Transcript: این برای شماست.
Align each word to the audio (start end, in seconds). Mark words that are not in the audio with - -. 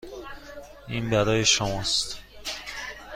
این 0.87 1.09
برای 1.09 1.45
شماست. 1.45 2.17